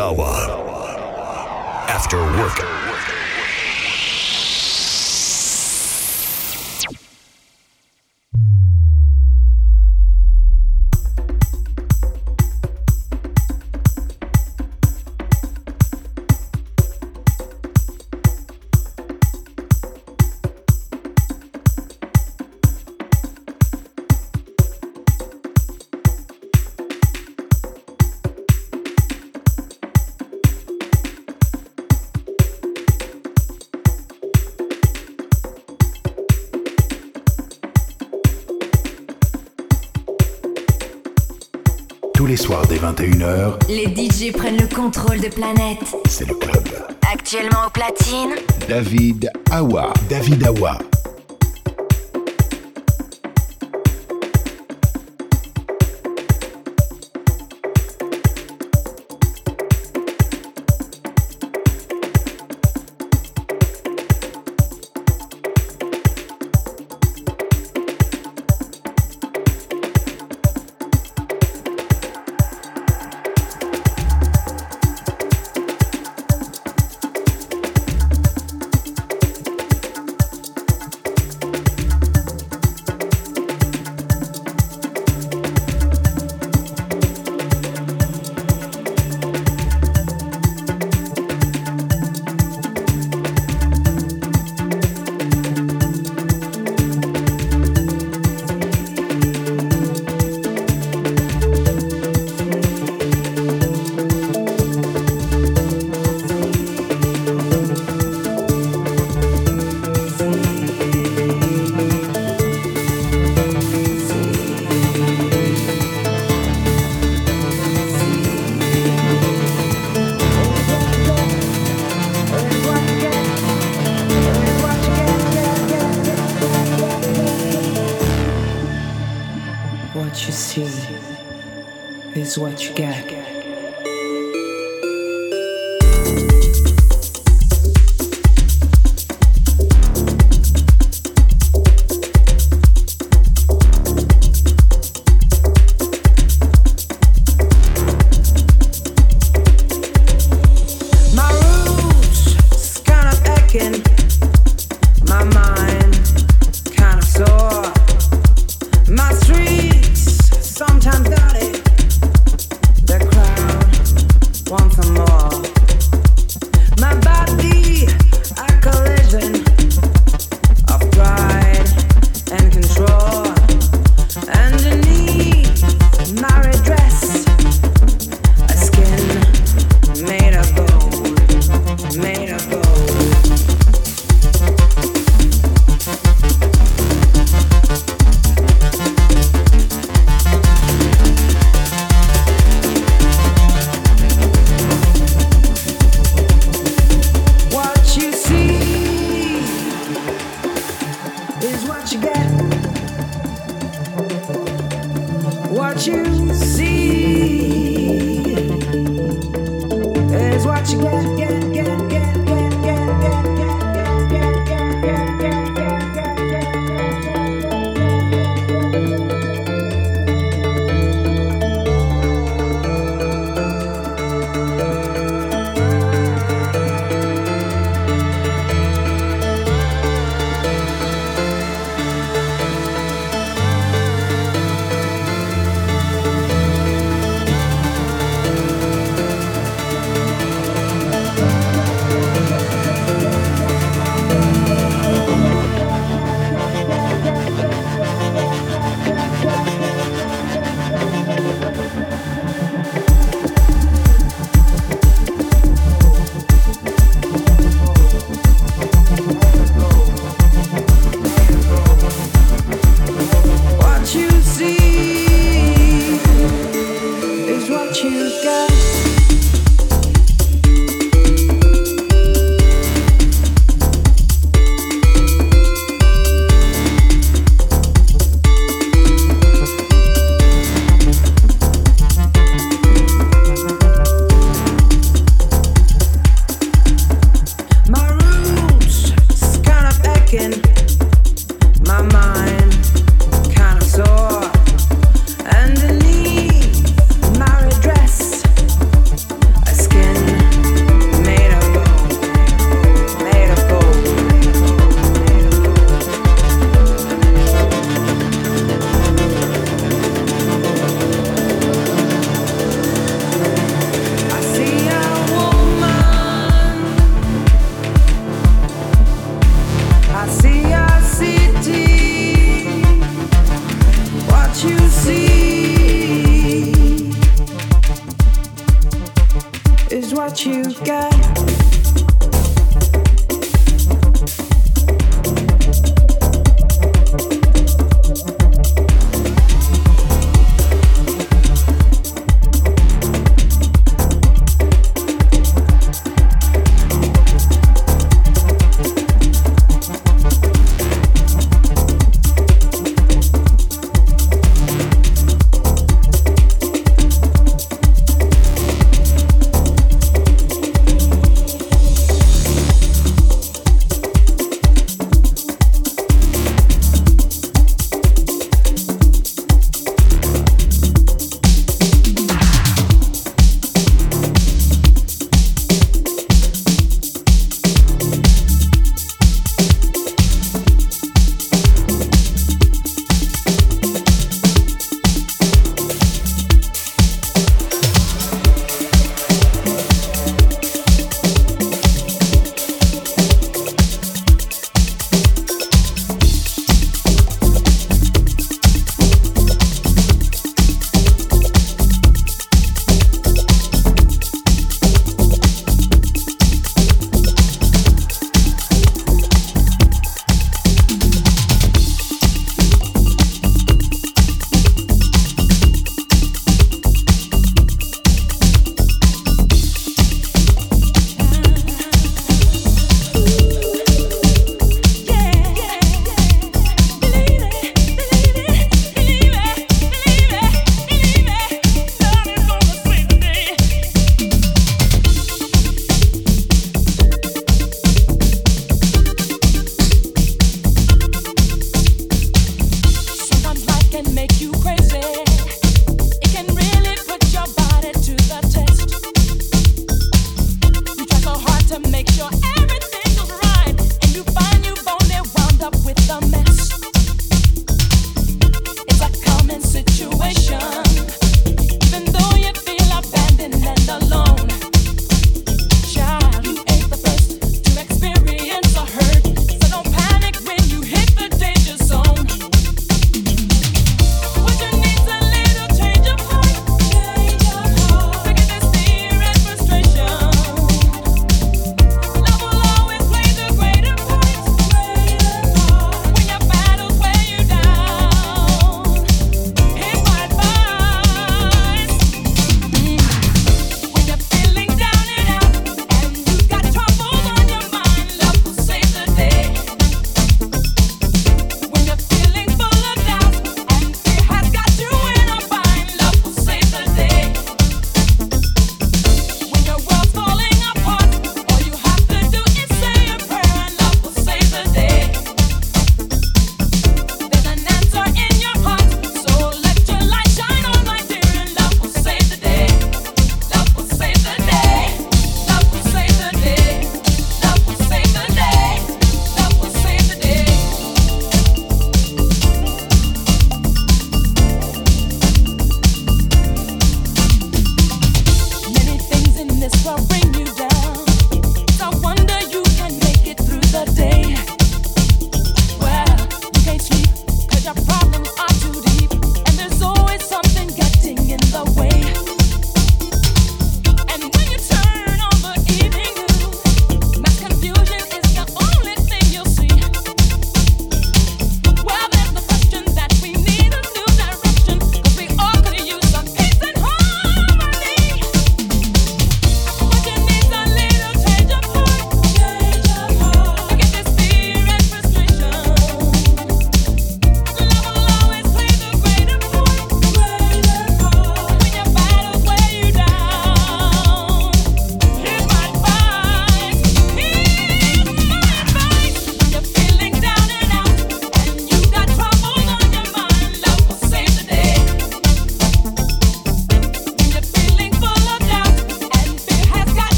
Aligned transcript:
After 0.00 0.16
work. 0.16 0.48
After 1.90 2.16
work. 2.16 3.19
Dès 43.20 43.26
21h, 43.26 43.52
les 43.68 43.86
DJ 43.86 44.32
prennent 44.32 44.60
le 44.60 44.74
contrôle 44.74 45.20
de 45.20 45.28
planète. 45.28 45.78
C'est 46.08 46.28
le 46.28 46.34
club. 46.34 46.68
Actuellement 47.12 47.66
au 47.66 47.70
platine, 47.70 48.30
David 48.68 49.30
Awa. 49.50 49.92
David 50.08 50.46
Awa. 50.46 50.78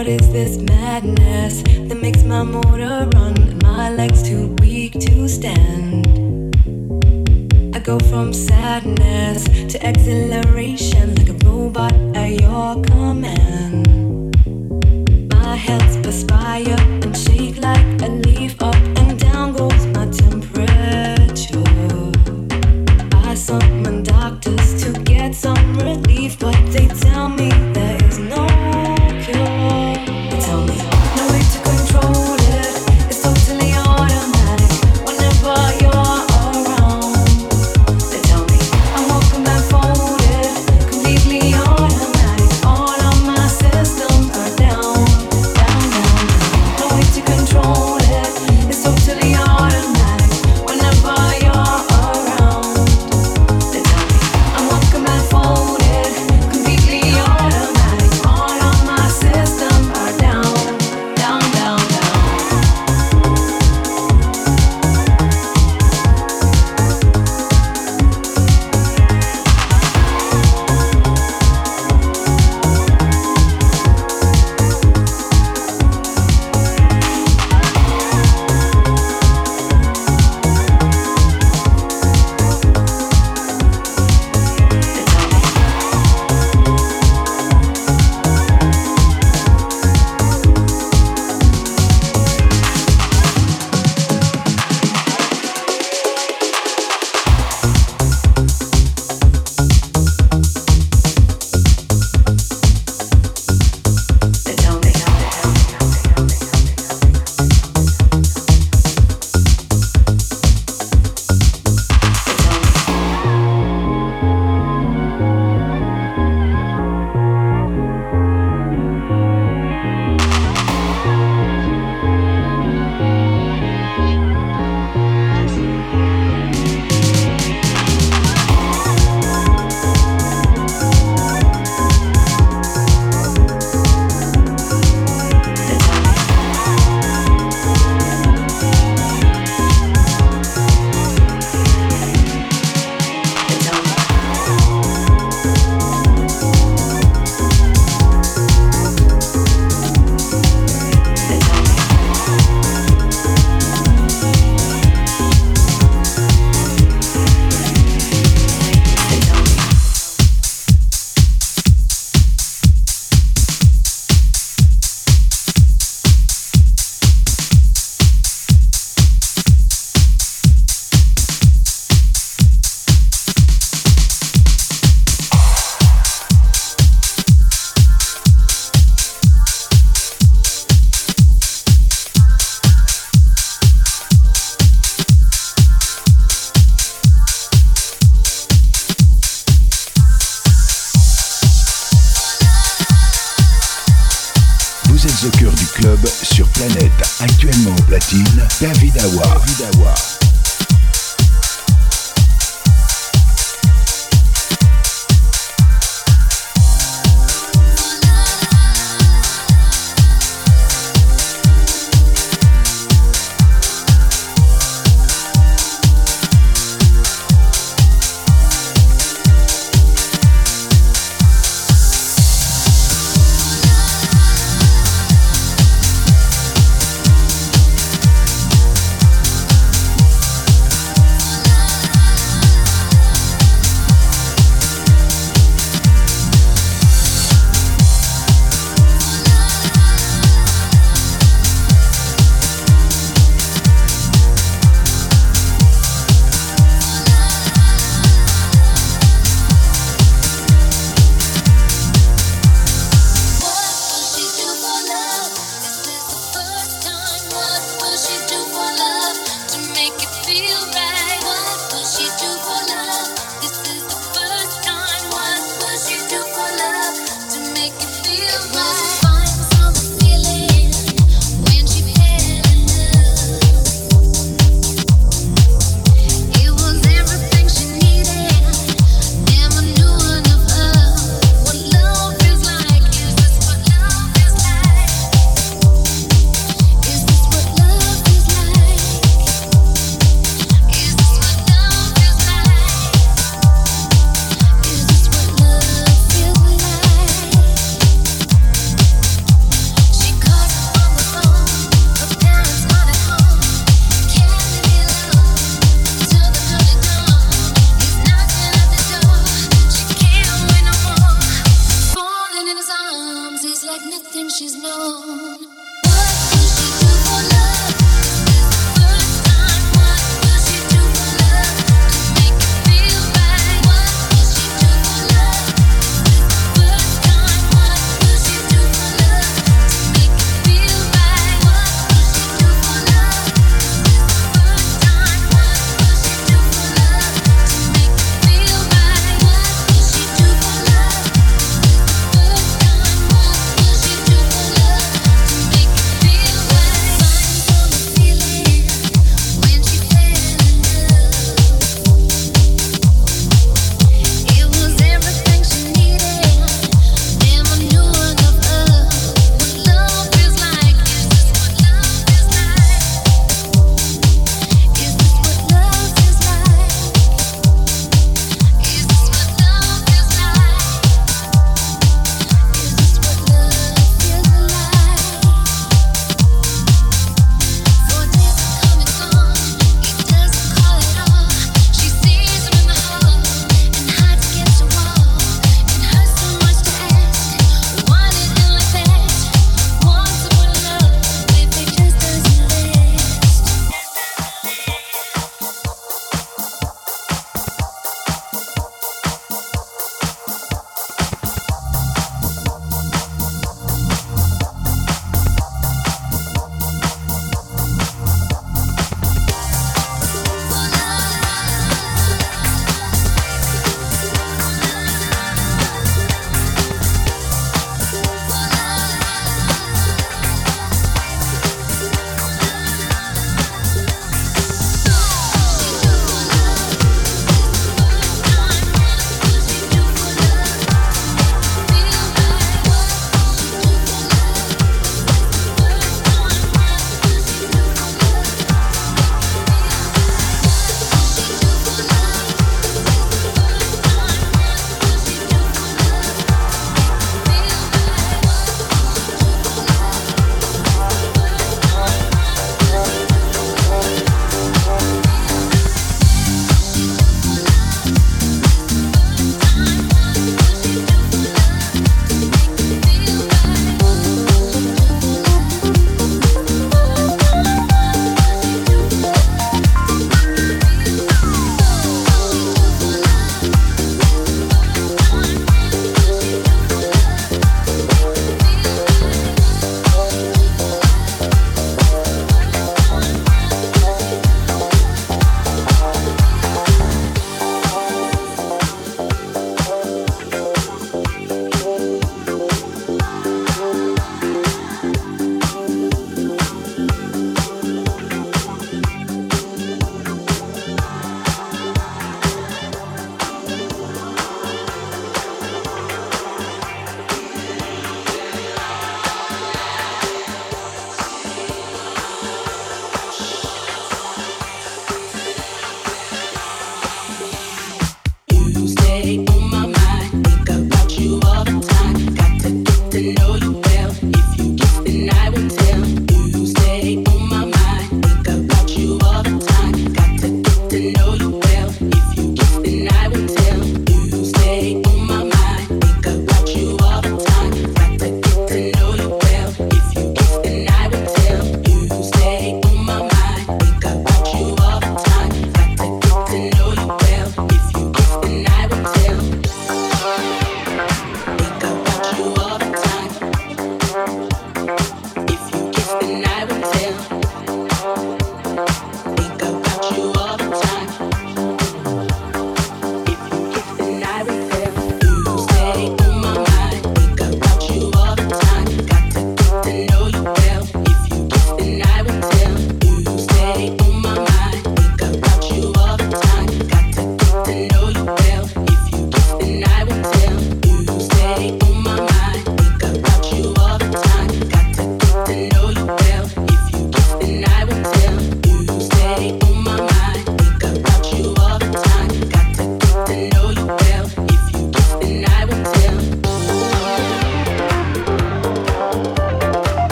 What 0.00 0.08
is 0.08 0.32
this 0.32 0.56
madness 0.56 1.60
that 1.60 2.00
makes 2.00 2.22
my 2.22 2.42
motor 2.42 3.06
run 3.12 3.36
and 3.36 3.62
my 3.62 3.90
legs 3.90 4.22
too 4.22 4.56
weak 4.58 4.92
to 4.94 5.28
stand? 5.28 6.06
I 7.76 7.80
go 7.80 7.98
from 7.98 8.32
sadness 8.32 9.44
to 9.44 9.86
exhilaration 9.86 11.16
like 11.16 11.28
a 11.28 11.46
robot 11.46 11.92
at 12.16 12.30
your 12.40 12.80
command. 12.80 13.84
My 15.34 15.54
hands 15.54 15.98
perspire 15.98 16.80
and 17.04 17.14
shake 17.14 17.58
like 17.58 18.00
a 18.00 18.08
leaf 18.08 18.56
up. 18.62 18.89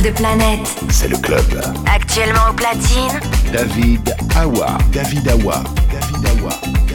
De 0.00 0.10
planète. 0.10 0.60
C'est 0.90 1.08
le 1.08 1.16
club. 1.16 1.44
Actuellement 1.94 2.50
au 2.50 2.54
platine. 2.54 3.20
David 3.52 4.14
Awa. 4.36 4.78
David 4.92 5.28
Awa. 5.28 5.62
David 5.90 6.40
Awa. 6.40 6.91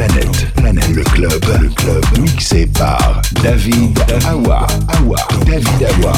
Planète, 0.00 0.54
Planète, 0.56 0.88
le 0.94 1.02
club, 1.02 1.44
le 1.60 1.68
club, 1.68 2.02
mixé 2.20 2.66
par 2.68 3.20
David 3.42 3.98
Awa, 4.26 4.66
Awa, 4.88 5.18
David 5.44 5.88
Awa. 6.02 6.14